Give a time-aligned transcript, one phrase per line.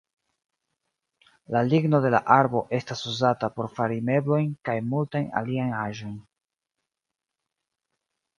[1.55, 6.17] La ligno de la arbo estas uzata por fari meblojn, kaj multajn aliajn aĵojn.